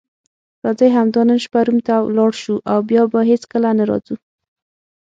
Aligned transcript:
راځئ 0.65 0.89
همدا 0.97 1.21
نن 1.29 1.37
شپه 1.45 1.59
روم 1.67 1.79
ته 1.87 1.95
ولاړ 2.01 2.31
شو 2.41 2.55
او 2.71 2.79
بیا 2.89 3.03
به 3.11 3.19
هیڅکله 3.31 3.69
نه 3.79 3.83
راځو. 3.89 4.15